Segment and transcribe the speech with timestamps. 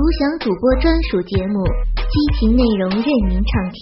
[0.00, 1.60] 独享主播专属节目，
[1.92, 3.76] 激情内容任您畅听，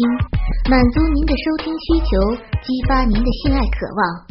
[0.68, 4.26] 满足您的收听需求，激发您的性爱渴望。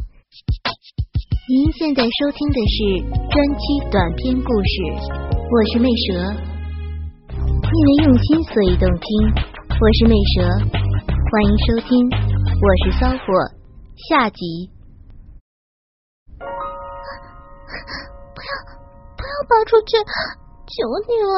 [1.48, 4.76] 您现在收听的是专区短篇故事，
[5.32, 6.36] 我是魅蛇，
[7.72, 9.08] 因为用心所以动听，
[9.80, 10.44] 我是魅蛇，
[11.32, 12.04] 欢迎收听，
[12.52, 13.32] 我是骚货，
[14.10, 14.44] 下集。
[16.36, 16.44] 不
[18.44, 18.52] 要，
[19.16, 19.96] 不要跑出去！
[20.68, 20.76] 求
[21.08, 21.32] 你了！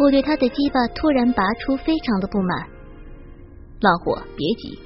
[0.00, 2.66] 我对他的鸡巴突然拔出非常的不满。
[3.80, 4.76] 浪火，别急，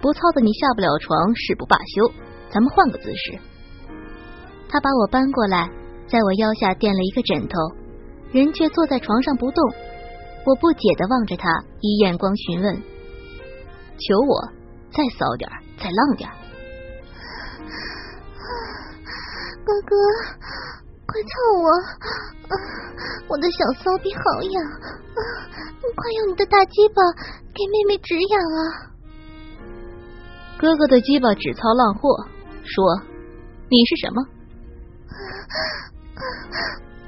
[0.00, 2.12] 不操的你下不了床，誓不罢休。
[2.52, 3.38] 咱们换个姿势。
[4.68, 5.68] 他把我搬过来，
[6.06, 7.58] 在我腰下垫了一个枕头，
[8.30, 9.64] 人却坐在床上不动。
[10.44, 12.74] 我不解的望着他，以眼光询问
[13.98, 14.48] ：“求我
[14.92, 16.30] 再骚点，再浪点。”
[19.64, 19.96] 哥哥。
[21.12, 21.28] 快操
[21.60, 21.68] 我！
[22.48, 22.56] 啊，
[23.28, 24.64] 我的小骚逼好痒！
[24.64, 25.20] 啊，
[25.94, 27.02] 快用你的大鸡巴
[27.52, 28.58] 给妹妹止痒啊！
[30.58, 32.08] 哥哥的鸡巴只操烂货，
[32.64, 33.02] 说
[33.68, 34.24] 你是什么？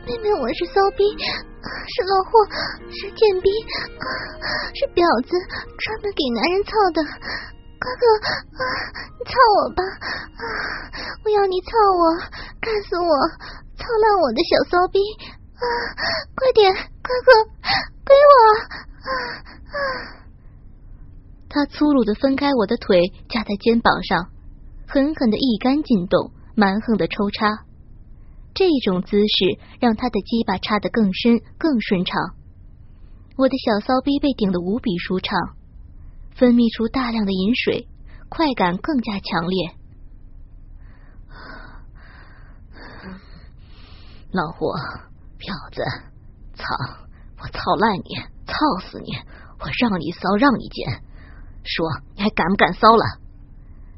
[0.05, 2.45] 妹妹，我是骚逼，是浪货，
[2.91, 3.49] 是贱逼，
[4.75, 5.33] 是婊子，
[5.81, 7.01] 专门给男人操的。
[7.85, 8.65] 哥哥，啊
[9.13, 9.85] 你操我吧！
[9.85, 10.43] 啊
[11.23, 12.17] 我要你操我，
[12.59, 13.13] 干死我！
[13.77, 14.99] 操烂我的小骚逼！
[15.53, 15.65] 啊，
[16.35, 17.29] 快点，哥哥，
[18.07, 18.33] 给我！
[19.05, 19.11] 啊
[19.69, 19.77] 啊
[21.51, 24.31] 他粗鲁的分开我的腿，架在肩膀上，
[24.89, 27.65] 狠狠的一杆进洞，蛮横的抽插。
[28.55, 32.17] 这种姿势让他的鸡巴插得更深、更顺畅。
[33.37, 35.39] 我的小骚逼被顶得无比舒畅，
[36.35, 37.89] 分泌出大量的饮水，
[38.29, 39.71] 快感更加强烈。
[44.33, 44.67] 老胡，
[45.39, 45.83] 婊子，
[46.55, 46.65] 操！
[47.39, 49.13] 我操烂你，操死你！
[49.61, 51.03] 我让你骚，让你贱，
[51.63, 51.87] 说
[52.17, 53.05] 你还敢不敢骚了？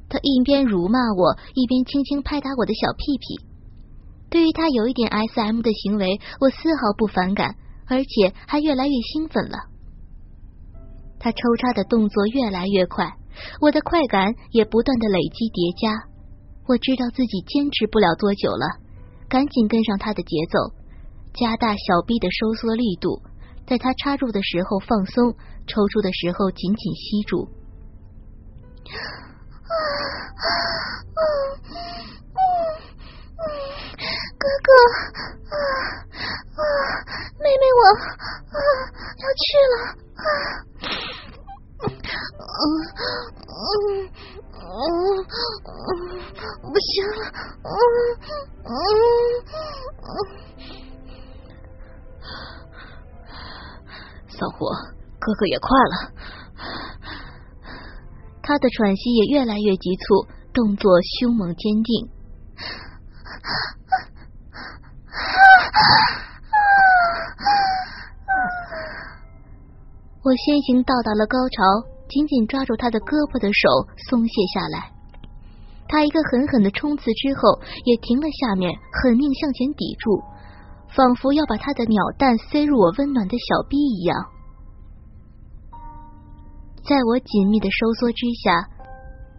[0.08, 3.46] 他一边辱骂我，一边轻轻拍打我的小屁屁。
[4.28, 9.70] 对于他有一点 S M 的行为，我丝毫不反感，而且还越来越兴奋了。
[11.18, 13.16] 他抽插的动作越来越快，
[13.60, 15.92] 我的快感也不断的累积叠加。
[16.66, 18.66] 我知道自己坚持不了多久了。
[19.28, 20.72] 赶紧跟上他的节奏，
[21.34, 23.22] 加大小臂的收缩力度，
[23.66, 25.34] 在他插入的时候放松，
[25.66, 27.48] 抽出的时候紧紧吸住。
[34.38, 34.70] 哥哥，
[35.50, 35.56] 啊
[36.54, 36.62] 啊
[37.40, 37.82] 妹妹，我
[38.54, 38.56] 啊
[39.18, 39.74] 要去了。
[40.14, 40.22] 啊，
[42.56, 42.62] 嗯
[46.62, 47.20] 不行了，
[47.64, 47.70] 嗯
[48.64, 48.68] 嗯
[54.28, 54.70] 骚货，
[55.18, 56.12] 哥哥也快了。
[58.42, 62.08] 他的喘息也越来越急促，动作凶猛坚定。
[70.22, 71.62] 我先行到达了高潮，
[72.08, 73.68] 紧紧抓住他的胳膊的手
[74.08, 74.92] 松懈下来。
[75.88, 80.22] 他一个狠狠的冲刺之后，也停了下面，狠命向前抵住，
[80.90, 84.18] 仿佛要把他的鸟蛋塞入我温暖的小臂一样。
[86.82, 88.66] 在我紧密的收缩之下，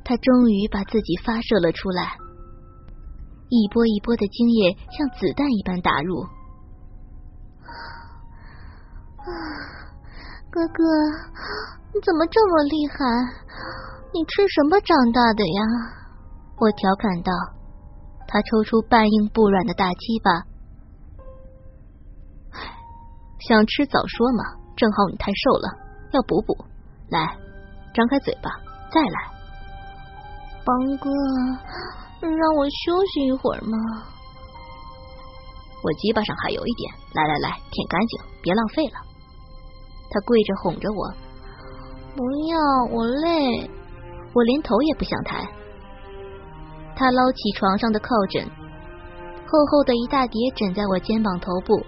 [0.03, 2.15] 他终于把自己发射了出来，
[3.49, 6.23] 一波一波的精液像子弹一般打入。
[9.19, 9.27] 啊
[10.49, 10.83] 哥哥，
[11.97, 12.95] 你怎么这么厉害？
[14.13, 15.61] 你吃什么长大的呀？
[16.59, 17.31] 我调侃道。
[18.27, 20.29] 他抽出半硬不软的大鸡巴，
[23.39, 24.43] 想吃早说嘛，
[24.75, 25.73] 正好你太瘦了，
[26.11, 26.53] 要补补。
[27.09, 27.35] 来，
[27.95, 28.51] 张开嘴巴，
[28.91, 29.33] 再来。
[30.63, 31.09] 邦哥，
[32.21, 34.05] 让我休息一会儿嘛。
[35.81, 38.99] 我鸡巴上还有一点，来来来，舔干净，别浪费了。
[40.11, 41.13] 他跪着哄着我，
[42.17, 42.57] 不要，
[42.91, 43.69] 我累，
[44.33, 45.47] 我连头也不想抬。
[46.95, 48.43] 他捞起床上的靠枕，
[49.45, 51.79] 厚厚的一大叠枕在我肩膀头部，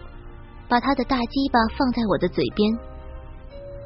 [0.67, 2.71] 把他的大鸡巴放在我的嘴边，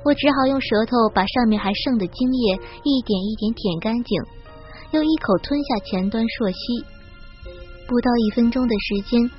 [0.04, 4.22] 我只好用舌头把上面还剩的精液一点一点舔干净，
[4.92, 6.86] 又一口吞下前端啜吸。
[7.88, 9.32] 不到一分钟的时间，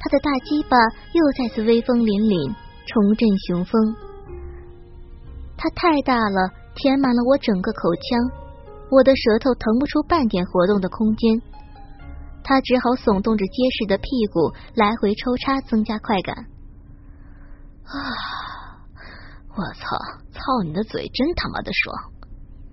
[0.00, 0.78] 他的大鸡巴
[1.12, 2.54] 又再次威风凛凛，
[2.86, 4.05] 重振雄风。
[5.56, 8.46] 它太大了，填满了我整个口腔，
[8.90, 11.40] 我的舌头腾不出半点活动的空间。
[12.44, 16.36] 他只好耸动着结实的屁股来回抽插，增加快感。
[17.84, 17.96] 啊！
[19.56, 19.96] 我操！
[20.32, 22.12] 操你的嘴，真他妈的爽！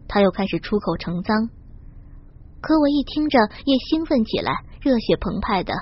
[0.07, 1.49] 他又开始出口成脏，
[2.61, 5.73] 可我一听着也兴奋起来，热血澎湃的，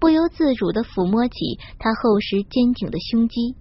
[0.00, 1.32] 不由自主的抚摸起
[1.78, 3.56] 他厚实坚挺的胸肌。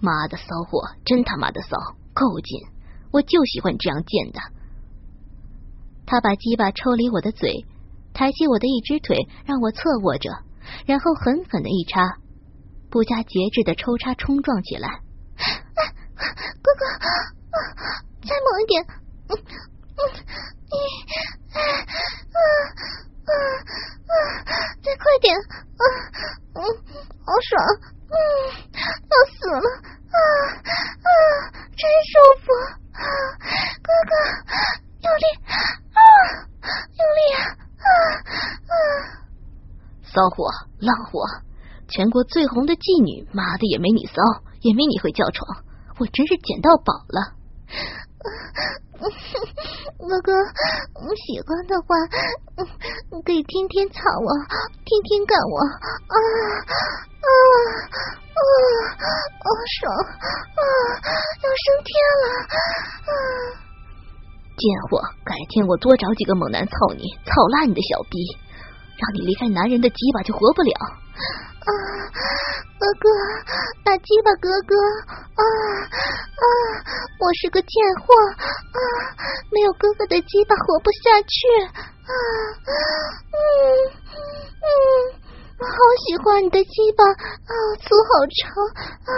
[0.00, 1.76] 妈的骚货，真他妈的骚，
[2.12, 2.66] 够劲！
[3.12, 4.40] 我就喜欢这样贱的。
[6.06, 7.66] 他把鸡巴抽离我的嘴，
[8.12, 10.30] 抬起我的一只腿，让我侧卧着，
[10.86, 12.18] 然后狠狠的一插，
[12.90, 15.00] 不加节制的抽插冲撞起来。
[16.62, 16.84] 哥哥，
[18.22, 18.84] 再猛一点！
[19.28, 20.00] 嗯嗯，
[20.70, 20.76] 一，
[21.50, 21.58] 嗯
[23.26, 23.32] 嗯
[24.06, 24.12] 嗯，
[24.82, 25.36] 再快点！
[25.36, 25.82] 嗯
[26.54, 26.58] 嗯，
[27.24, 27.58] 好爽！
[28.10, 28.14] 嗯，
[28.74, 29.66] 要死了！
[30.10, 30.18] 啊
[31.06, 31.08] 啊，
[31.78, 32.12] 真舒
[32.42, 32.50] 服！
[32.92, 33.00] 啊，
[33.82, 34.12] 哥哥，
[35.00, 35.24] 用力！
[35.46, 35.98] 啊，
[36.98, 37.38] 用力啊！
[37.78, 37.86] 啊
[38.66, 38.72] 啊！
[40.02, 41.22] 骚货，浪货，
[41.88, 44.14] 全国最红的妓女，妈的也没你骚，
[44.60, 45.62] 也没你会叫床。
[45.98, 47.38] 我真是捡到宝了，
[48.98, 50.32] 哥哥，
[51.14, 51.94] 喜欢的话，
[53.24, 54.28] 可以天天操我，
[54.82, 56.16] 天天干我，啊
[57.20, 57.28] 啊
[58.32, 58.40] 啊
[59.40, 59.46] 啊！
[59.80, 60.62] 爽啊！
[61.42, 61.88] 要升天
[62.20, 62.24] 了！
[63.06, 63.12] 啊！
[64.56, 68.18] 贱货，改天我多找几个猛男操你，操烂你的小逼，
[68.96, 70.72] 让你离开男人的鸡巴就活不了。
[70.80, 71.70] 啊，
[72.78, 73.08] 哥哥，
[73.84, 74.74] 打鸡巴，哥哥！
[75.36, 75.42] 啊
[75.84, 76.44] 啊，
[77.20, 77.70] 我是个贱
[78.00, 78.80] 货啊，
[79.52, 81.36] 没有哥哥的鸡巴活不下去
[81.68, 82.12] 啊！
[83.32, 83.36] 嗯
[84.64, 84.68] 嗯，
[85.66, 85.76] 好
[86.06, 88.48] 喜欢你的鸡巴啊，粗好长
[89.04, 89.12] 啊！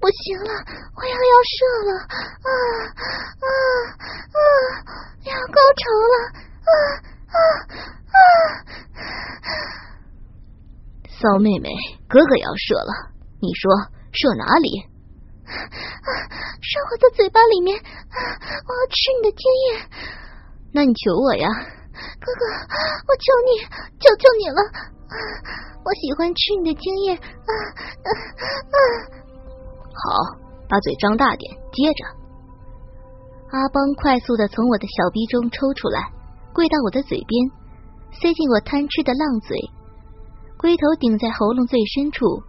[0.00, 0.50] 不行了，
[0.96, 1.54] 我要要射
[1.86, 2.50] 了啊
[3.38, 3.46] 啊
[4.34, 4.40] 啊！
[5.24, 6.14] 要高潮了
[6.66, 6.70] 啊
[7.30, 7.36] 啊
[8.10, 8.18] 啊！
[11.20, 11.70] 骚妹妹，
[12.08, 13.70] 哥哥要射了，你说
[14.12, 14.86] 射哪里？
[15.46, 17.84] 射我的嘴巴里面啊，
[18.66, 19.80] 我要吃你的精液。
[20.72, 22.44] 那你求我呀，哥哥，
[23.06, 23.62] 我求你，
[23.98, 24.60] 求求你了，
[25.84, 27.14] 我喜欢吃你的精液。
[27.14, 27.52] 啊
[28.04, 28.08] 啊
[28.68, 28.76] 啊！
[29.92, 30.38] 好，
[30.68, 32.04] 把嘴张大点，接着。
[33.50, 36.12] 阿邦快速的从我的小逼中抽出来，
[36.52, 37.50] 跪到我的嘴边，
[38.12, 39.56] 塞进我贪吃的浪嘴。
[40.58, 42.42] 龟头顶在喉咙最深处，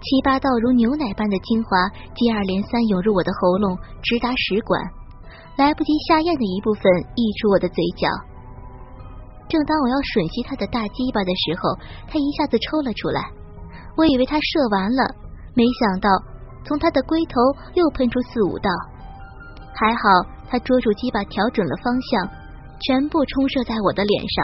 [0.00, 4.82] 七八道如牛奶般的精华接二连三涌入我的喉咙，直达食管，
[5.56, 6.82] 来不及下咽的一部分
[7.14, 8.08] 溢出我的嘴角。
[9.48, 11.76] 正当我要吮吸他的大鸡巴的时候，
[12.08, 13.20] 他一下子抽了出来。
[13.96, 15.04] 我以为他射完了，
[15.54, 16.08] 没想到
[16.64, 17.38] 从他的龟头
[17.74, 18.70] 又喷出四五道。
[19.76, 20.02] 还好
[20.48, 22.26] 他捉住鸡巴，调准了方向，
[22.80, 24.36] 全部冲射在我的脸上，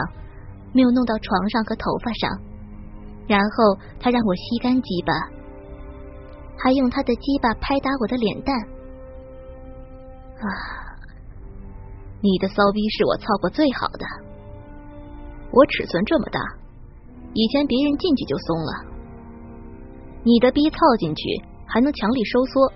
[0.71, 2.29] 没有弄到床上和头发上。
[3.27, 5.11] 然后他让我吸干鸡巴，
[6.57, 8.55] 还用他的鸡巴拍打我的脸蛋。
[10.39, 10.45] 啊，
[12.21, 14.05] 你的骚逼是我操过最好的。
[15.51, 16.39] 我尺寸这么大，
[17.33, 18.71] 以前别人进去就松了。
[20.23, 21.23] 你的逼操进去
[21.65, 22.73] 还能强力收缩，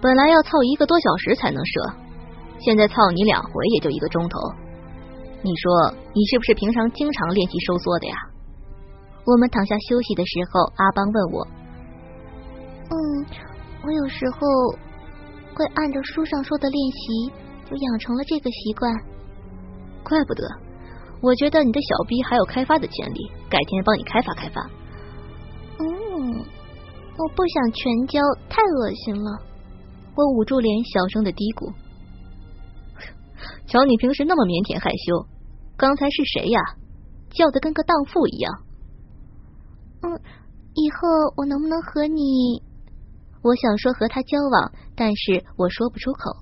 [0.00, 1.94] 本来要操一个多小时才能射，
[2.58, 4.38] 现在操你两回也就一个钟头。
[5.42, 8.16] 你说你是不是平常经常练习收缩的呀？
[9.26, 11.46] 我们躺下休息的时候，阿邦问我
[12.90, 13.26] ：“嗯，
[13.84, 14.38] 我有时候
[15.54, 17.32] 会按照书上说的练习，
[17.70, 18.92] 就养成了这个习惯。
[20.02, 20.42] 怪不得，
[21.24, 24.60] 我觉得你的小逼还有开发的潜力，改天帮你开发开发。”
[25.80, 26.44] 嗯，
[27.16, 29.40] 我不想全交，太恶心了。
[30.14, 31.72] 我捂住脸，小声的嘀咕
[33.66, 35.26] ：“瞧你平时那么腼腆害羞，
[35.78, 36.60] 刚才是谁呀？
[37.30, 38.52] 叫的跟个荡妇一样。”
[40.04, 40.20] 嗯，
[40.74, 42.62] 以后我能不能和你？
[43.42, 46.36] 我想说和他交往，但是我说不出口。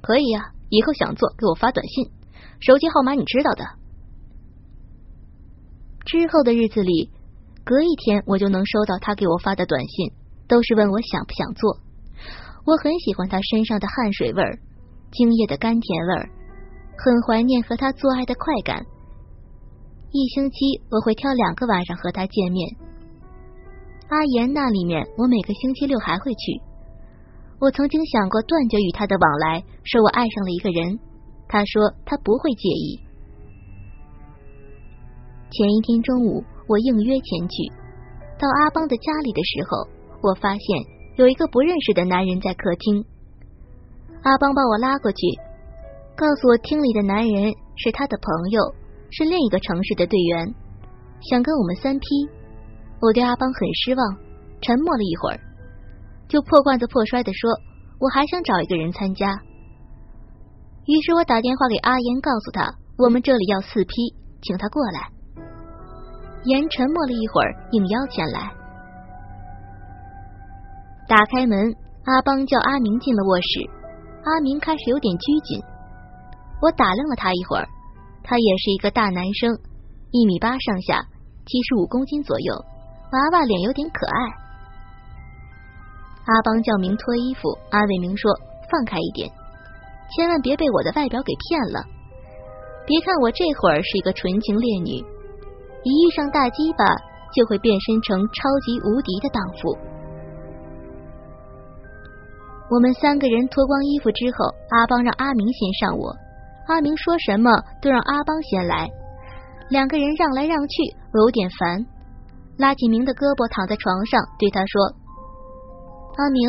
[0.00, 2.10] 可以呀，以后想做给我发短信，
[2.60, 3.64] 手机号码你知道的。
[6.04, 7.10] 之后的日子里，
[7.64, 10.12] 隔一天我就能收到他给我发的短信，
[10.46, 11.78] 都是问我想不想做。
[12.66, 14.58] 我很喜欢他身上的汗水味儿，
[15.12, 16.30] 精液的甘甜味儿，
[16.96, 18.84] 很怀念和他做爱的快感。
[20.12, 22.76] 一星期我会挑两个晚上和他见面。
[24.08, 26.60] 阿岩那里面，我每个星期六还会去。
[27.58, 30.98] 我曾经想过断绝与他的往来，说我爱上了一个人。
[31.54, 32.98] 他说他不会介意。
[35.52, 37.70] 前一天中午，我应约前去，
[38.40, 39.86] 到阿邦的家里的时候，
[40.20, 40.66] 我发现
[41.14, 43.04] 有一个不认识的男人在客厅。
[44.24, 45.18] 阿邦把我拉过去，
[46.16, 48.74] 告诉我厅里的男人是他的朋友。
[49.12, 50.52] 是另一个城市的队员，
[51.30, 52.04] 想跟我们三 P。
[53.00, 54.16] 我对阿邦很失望，
[54.60, 55.38] 沉默了一会儿，
[56.26, 57.48] 就破罐子破摔的说
[58.00, 59.38] ：“我还想找一个人参加。”
[60.86, 63.94] 于是我打电话给阿言，告诉他我们这里要四批，
[64.42, 65.08] 请他过来。
[66.44, 68.52] 言沉默了一会儿，应邀前来。
[71.08, 71.74] 打开门，
[72.04, 73.70] 阿邦叫阿明进了卧室。
[74.24, 75.62] 阿明开始有点拘谨，
[76.60, 77.68] 我打量了他一会儿，
[78.22, 79.52] 他也是一个大男生，
[80.10, 81.00] 一米八上下，
[81.46, 82.54] 七十五公斤左右，
[83.12, 84.20] 娃娃脸有点可爱。
[86.26, 88.30] 阿邦叫明脱衣服，安慰明说
[88.70, 89.30] ：“放开一点，
[90.10, 91.84] 千万别被我的外表给骗了。
[92.86, 95.00] 别看我这会儿是一个纯情烈女，
[95.82, 96.84] 一遇上大鸡巴
[97.32, 99.76] 就会变身成超级无敌的荡妇。”
[102.70, 106.14] 我们三个人脱光衣服之后，阿邦让阿明先上我。
[106.66, 108.88] 阿明说什么都让阿邦先来，
[109.68, 110.82] 两个人让来让去，
[111.12, 111.86] 我有点烦。
[112.56, 114.80] 拉起明的胳膊，躺在床上，对他说
[116.16, 116.48] ：“阿明，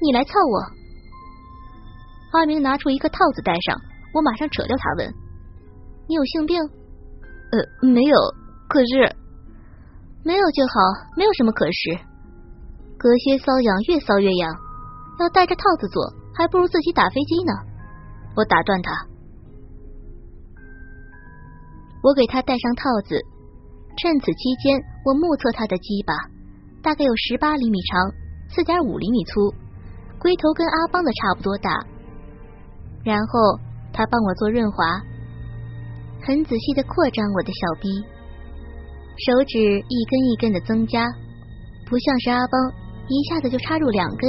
[0.00, 0.56] 你来操我。”
[2.32, 3.80] 阿明拿出一个套子戴上，
[4.12, 5.14] 我马上扯掉他，问
[6.08, 6.60] ：“你有性病
[7.52, 8.16] ？”“呃，没有，
[8.68, 9.16] 可是
[10.22, 10.74] 没有就好，
[11.16, 11.98] 没有什么可是。
[12.98, 14.54] 隔靴搔痒，越搔越痒。”
[15.18, 17.52] 要带着套子做，还不如自己打飞机呢。
[18.36, 18.92] 我打断他，
[22.02, 23.16] 我给他戴上套子。
[23.96, 26.12] 趁此期间，我目测他的鸡巴
[26.82, 28.12] 大概有十八厘米长，
[28.50, 29.54] 四点五厘米粗，
[30.18, 31.80] 龟头跟阿邦的差不多大。
[33.06, 33.38] 然后
[33.92, 34.82] 他帮我做润滑，
[36.26, 37.86] 很仔细的扩张我的小臂，
[39.14, 41.06] 手指一根一根的增加，
[41.88, 42.58] 不像是阿邦
[43.06, 44.28] 一下子就插入两根。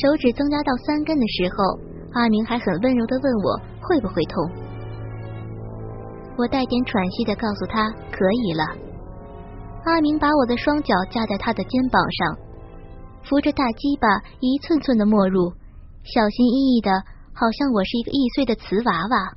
[0.00, 1.78] 手指增加到三根的时候，
[2.14, 4.50] 阿明还很温柔的问我会不会痛。
[6.38, 8.64] 我带点喘息的告诉他可以了。
[9.84, 12.36] 阿明把我的双脚架在他的肩膀上，
[13.24, 14.08] 扶着大鸡巴
[14.40, 15.52] 一寸寸的没入，
[16.02, 16.90] 小心翼翼的，
[17.38, 19.36] 好像我是一个易碎的瓷娃娃。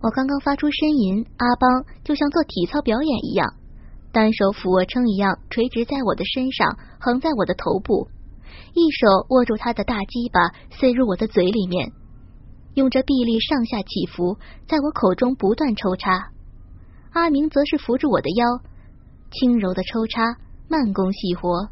[0.00, 3.54] 我刚刚发出呻吟，阿邦就像做体操表演一样，
[4.12, 8.06] 单手俯卧撑一样垂直在我的身上，横在我的头部，
[8.72, 11.90] 一手握住他的大鸡巴塞入我的嘴里面，
[12.74, 16.30] 用着臂力上下起伏，在我口中不断抽插。
[17.18, 18.46] 阿明则是扶住我的腰，
[19.32, 20.22] 轻柔的抽插，
[20.68, 21.68] 慢工细活。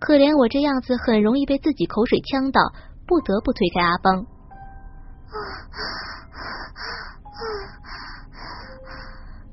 [0.00, 2.60] 可怜我这样子很容易被自己口水呛到，
[3.06, 4.26] 不得不推开阿邦。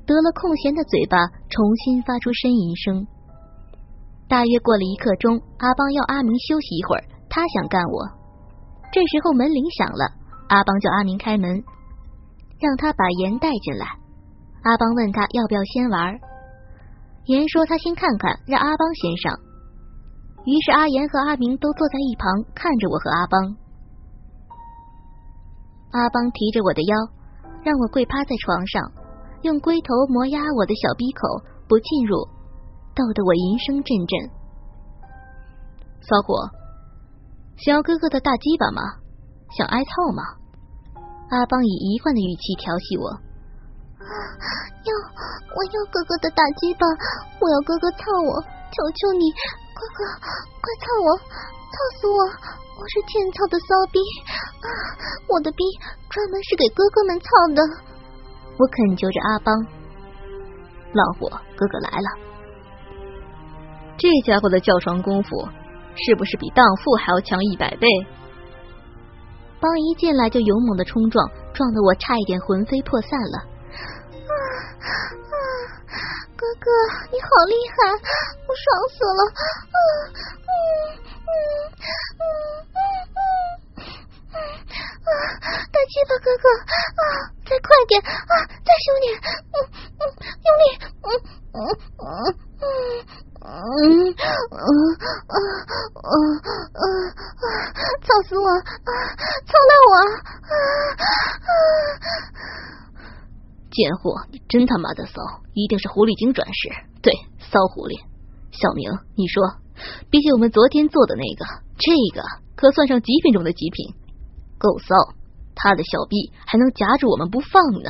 [0.04, 1.16] 得了空闲的嘴巴
[1.48, 3.06] 重新发出呻吟声。
[4.26, 8.08] 大约过了一刻钟，阿邦要阿明休息一会儿，他想干我。
[8.90, 10.16] 这时候门铃响了，
[10.48, 11.62] 阿邦叫阿明开门，
[12.58, 14.01] 让他把盐带进来。
[14.62, 16.18] 阿邦问他要不要先玩，
[17.24, 19.34] 言说他先看看，让阿邦先上。
[20.44, 23.56] 于是阿言和阿明都坐在一旁看着我和阿邦。
[25.90, 26.96] 阿邦提着我的腰，
[27.64, 28.92] 让我跪趴在床上。
[29.42, 31.26] 用龟头磨压我的小鼻口，
[31.66, 32.14] 不进入，
[32.94, 34.30] 逗得我吟声阵阵。
[36.00, 36.48] 骚货，
[37.56, 38.82] 想要哥哥的大鸡巴吗？
[39.58, 40.22] 想挨操吗？
[41.30, 43.31] 阿邦以一贯的语气调戏我。
[44.02, 44.90] 要，
[45.54, 46.86] 我要哥哥的大鸡巴，
[47.40, 49.30] 我要哥哥操我，求求你，
[49.74, 52.20] 哥哥，快操我，操死我！
[52.72, 54.00] 我是欠操的骚逼
[54.64, 54.66] 啊，
[55.28, 55.62] 我的逼
[56.08, 57.62] 专门是给哥哥们操的。
[58.58, 59.54] 我恳求着阿邦，
[60.92, 62.08] 老虎哥哥来了。
[63.98, 65.48] 这家伙的叫床功夫
[65.94, 67.86] 是不是比荡妇还要强一百倍？
[69.60, 73.51] 邦一进来就勇猛的冲撞，撞得我差一点魂飞魄散了。
[76.36, 76.68] 哥哥，
[77.10, 77.76] 你好厉害，
[78.46, 79.20] 我爽死了！
[79.32, 79.78] 啊
[80.44, 80.52] 嗯
[81.22, 81.32] 嗯
[82.18, 82.24] 嗯
[82.72, 82.80] 嗯
[83.16, 85.10] 嗯啊！
[85.72, 87.32] 大鸡巴哥哥啊！
[87.48, 88.34] 再快点啊！
[88.64, 89.16] 再凶点，
[104.52, 105.14] 真他妈的骚！
[105.54, 106.68] 一定是狐狸精转世，
[107.00, 107.08] 对，
[107.40, 107.96] 骚狐狸。
[108.52, 108.84] 小明，
[109.16, 109.56] 你说，
[110.12, 111.48] 比起我们昨天做的那个，
[111.80, 112.20] 这个
[112.54, 113.96] 可算上极品中的极品，
[114.58, 115.16] 够骚。
[115.54, 117.88] 他的小臂还能夹住我们不放呢，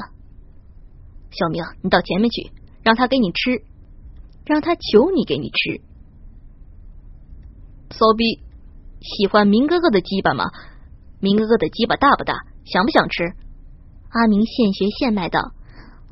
[1.35, 2.53] 小明，你到前面去，
[2.85, 3.67] 让他给你吃，
[4.47, 5.83] 让他求你给你吃。
[7.91, 8.39] 骚逼，
[9.01, 10.47] 喜欢明哥哥的鸡巴吗？
[11.19, 12.35] 明哥哥的鸡巴大不大？
[12.65, 13.35] 想不想吃？
[14.11, 15.53] 阿明现学现卖道：“，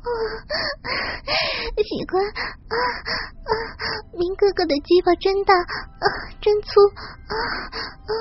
[1.81, 2.75] 喜欢啊
[3.45, 3.51] 啊！
[4.17, 6.05] 明哥哥的鸡巴真大啊，
[6.41, 6.79] 真粗
[7.27, 7.33] 啊
[7.69, 8.11] 啊！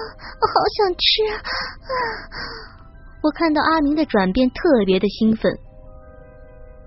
[0.40, 1.40] 我好想吃啊！”
[3.22, 5.52] 我看到阿明的转变，特别的兴奋。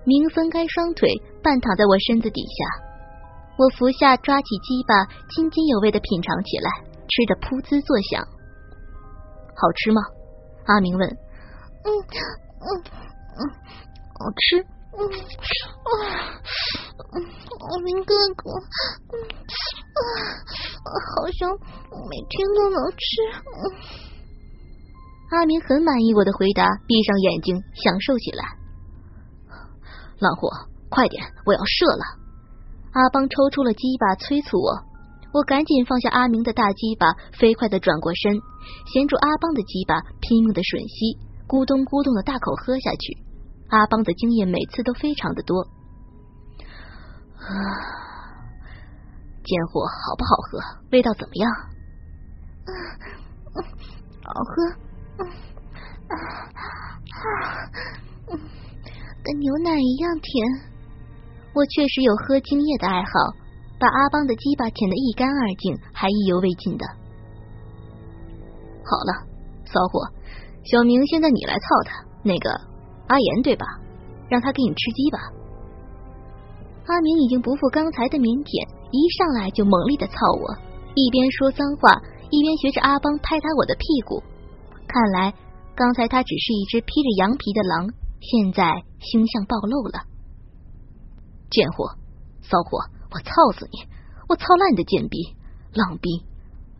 [0.04, 1.08] 明分开双腿，
[1.42, 2.64] 半躺在我身子底下。
[3.56, 6.70] 我服下，抓起鸡巴，津津有味的品尝起来，
[7.08, 8.26] 吃的噗滋作响。
[9.56, 10.02] 好吃吗？
[10.66, 11.08] 阿明问。
[11.08, 12.82] 嗯嗯
[13.38, 13.40] 嗯，
[14.18, 14.66] 好吃。
[14.96, 15.90] 嗯啊
[17.14, 18.50] 嗯，阿明哥哥，
[19.10, 19.14] 嗯
[19.94, 20.00] 啊，
[21.16, 21.50] 好像
[22.08, 23.04] 每天都能吃。
[25.30, 28.44] 阿明很满意我的回答，闭上眼睛享受起来。
[30.18, 30.48] 浪货，
[30.90, 32.04] 快点，我要射了。
[32.92, 34.84] 阿邦抽出了鸡巴，催促我。
[35.32, 38.40] 我赶紧放下阿明的大鸡巴，飞快的转过身，
[38.92, 43.18] 衔住阿邦的鸡巴，拼命的吮吸，咕咚咕咚的大口喝下去。
[43.68, 45.62] 阿邦的精液每次都非常的多。
[47.36, 47.48] 啊，
[49.44, 50.58] 贱货好不好喝？
[50.92, 51.50] 味道怎么样？
[54.22, 54.54] 好喝，
[56.08, 56.14] 啊
[57.20, 58.40] 啊，
[59.22, 60.72] 跟牛奶一样甜。
[61.52, 63.10] 我确实有喝精液的爱好，
[63.78, 66.86] 把阿邦的鸡巴舔得一干二净，还意犹未尽的。
[68.86, 69.26] 好了，
[69.66, 70.08] 骚货，
[70.64, 72.50] 小明现在你来操他，那个
[73.06, 73.66] 阿言对吧？
[74.28, 75.18] 让他给你吃鸡吧。
[76.86, 80.56] 阿明已经不复刚才的腼腆，一上来就猛力的操我，
[80.94, 84.22] 一边说脏话，一边学着阿邦拍打我的屁股。
[84.86, 85.32] 看来
[85.74, 87.88] 刚才他只是一只披着羊皮的狼，
[88.20, 90.04] 现在凶相暴露了。
[91.50, 91.96] 贱货，
[92.42, 92.78] 骚货，
[93.10, 93.88] 我操死你！
[94.28, 95.18] 我操烂你的贱逼，
[95.72, 96.24] 浪逼！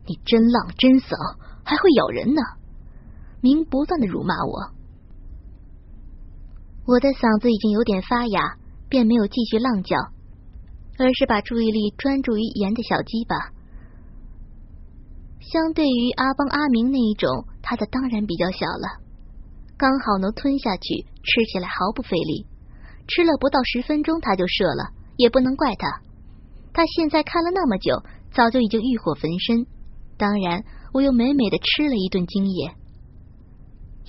[0.07, 1.17] 你真浪真骚，
[1.65, 2.43] 还会咬人呢！
[3.41, 4.73] 明不断的辱骂我，
[6.87, 8.59] 我的嗓子已经有点发哑，
[8.91, 9.97] 便没有继续浪叫，
[10.99, 13.53] 而是把注意力专注于盐的小鸡吧。
[15.41, 19.01] 相对于阿邦阿明那一种，他的当然比较小了，
[19.79, 22.45] 刚好能吞下去，吃起来毫不费力。
[23.09, 26.01] 吃了不到十分钟，他就射了，也不能怪他。
[26.75, 29.65] 他现在看了那么久，早就已经欲火焚身。
[30.19, 32.75] 当然，我又美美的吃了一顿精液。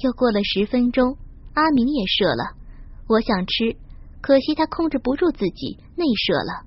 [0.04, 1.18] 又过了十分钟，
[1.54, 2.56] 阿明也射了。
[3.08, 3.78] 我想吃，
[4.22, 6.66] 可惜他控制不住自己，内射了。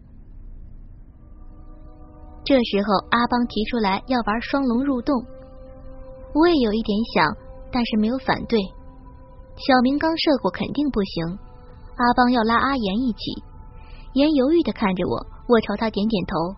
[2.45, 5.25] 这时候，阿邦提出来要玩双龙入洞，
[6.35, 7.37] 我也有一点想，
[7.73, 8.59] 但是没有反对。
[9.57, 11.39] 小明刚射过，肯定不行。
[11.97, 13.43] 阿邦要拉阿言一起，
[14.13, 16.55] 言犹豫的看着我，我朝他点点头。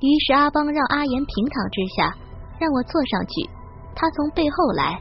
[0.00, 2.14] 于是阿邦让阿言平躺之下，
[2.60, 3.48] 让我坐上去，
[3.94, 5.00] 他从背后来，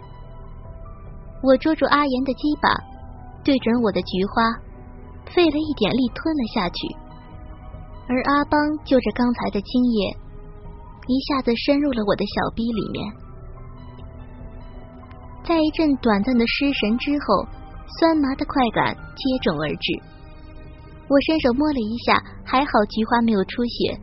[1.43, 2.69] 我捉住阿言的鸡巴，
[3.45, 4.43] 对准我的菊花，
[5.31, 6.87] 费了一点力吞了下去，
[8.09, 10.17] 而阿邦就着刚才的精液，
[11.07, 13.13] 一下子深入了我的小逼里面，
[15.45, 17.47] 在一阵短暂的失神之后。
[17.99, 19.93] 酸麻的快感接踵而至，
[21.07, 23.95] 我伸手摸了一下，还好菊花没有出血，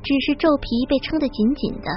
[0.00, 1.90] 只是皱皮被撑得紧紧的。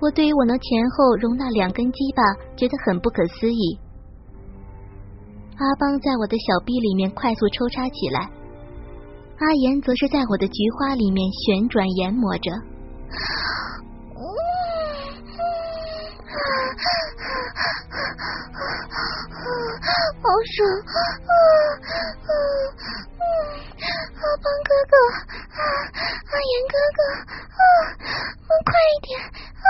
[0.00, 2.22] 我对于我能前后容纳两根鸡巴
[2.54, 3.76] 觉得很不可思议。
[5.58, 8.20] 阿邦在我的小臂里面快速抽插起来，
[9.40, 12.50] 阿言则是在我的菊花里面旋转研磨着。
[20.20, 20.68] 好爽！
[24.16, 24.94] 阿邦哥哥，
[25.56, 27.00] 阿言哥哥，
[28.64, 29.08] 快一点！
[29.22, 29.68] 啊，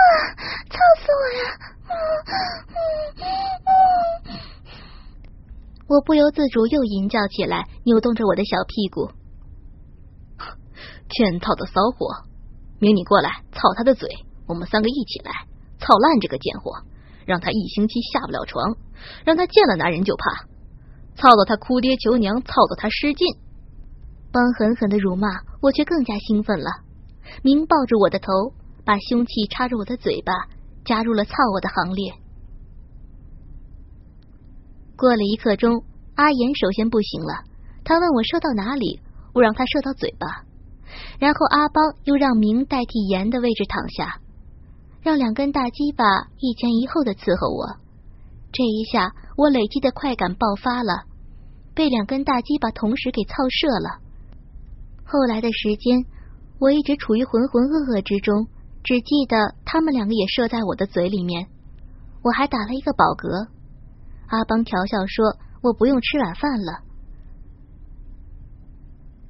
[0.69, 1.39] 操死我呀！
[1.87, 1.91] 嗯
[2.27, 3.23] 嗯
[3.67, 3.71] 嗯，
[5.87, 9.11] 我不由自主又淫叫起来，扭动着我的小屁股。
[11.09, 12.25] 欠操的骚货，
[12.79, 14.09] 明你过来，操他的嘴，
[14.47, 15.31] 我们三个一起来，
[15.79, 16.71] 操烂这个贱货。
[17.25, 18.77] 让他一星期下不了床，
[19.25, 20.47] 让他见了男人就怕，
[21.15, 23.27] 操到他哭爹求娘，操到他失禁。
[24.31, 25.27] 帮狠狠的辱骂，
[25.61, 26.71] 我却更加兴奋了。
[27.43, 28.31] 明抱住我的头，
[28.85, 30.31] 把凶器插入我的嘴巴，
[30.85, 32.13] 加入了操我的行列。
[34.97, 35.83] 过了一刻钟，
[36.15, 37.43] 阿言首先不行了，
[37.83, 38.99] 他问我射到哪里，
[39.31, 40.43] 我让他射到嘴巴，
[41.19, 44.19] 然后阿邦又让明代替言的位置躺下。
[45.03, 46.03] 让两根大鸡巴
[46.39, 47.77] 一前一后的伺候我，
[48.51, 51.03] 这一下我累积的快感爆发了，
[51.75, 54.01] 被两根大鸡巴同时给操射了。
[55.05, 56.03] 后来的时间，
[56.59, 58.47] 我一直处于浑浑噩噩之中，
[58.83, 61.47] 只记得他们两个也射在我的嘴里面，
[62.23, 63.47] 我还打了一个饱嗝。
[64.27, 65.25] 阿邦调笑说
[65.63, 66.83] ：“我不用吃晚饭了。”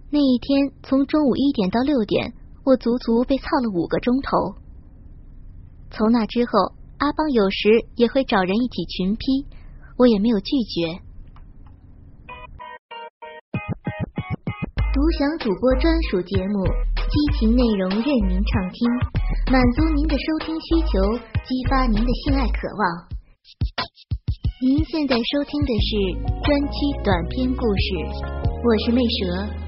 [0.09, 2.33] 那一天从中午一点到六点，
[2.63, 4.55] 我足足被操了五个钟头。
[5.91, 9.45] 从那之后，阿邦有时也会找人一起群批，
[9.97, 11.01] 我也没有拒绝。
[14.93, 18.89] 独享主播专属节目，激情内容任您畅听，
[19.51, 23.16] 满足您的收听需求，激发您的性爱渴望。
[24.59, 25.95] 您现在收听的是
[26.41, 27.93] 专区短篇故事，
[28.65, 29.66] 我是魅蛇。